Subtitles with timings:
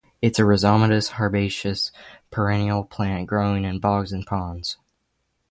[0.19, 1.91] It is a rhizomatous herbaceous
[2.31, 4.79] perennial plant growing in bogs and ponds.